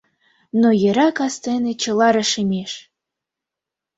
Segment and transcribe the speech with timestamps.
[0.59, 2.71] Но йӧра, кастене чыла рашемеш...